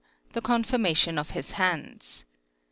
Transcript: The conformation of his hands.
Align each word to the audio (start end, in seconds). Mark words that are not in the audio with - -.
The 0.33 0.41
conformation 0.41 1.19
of 1.19 1.29
his 1.29 1.51
hands. 1.51 2.25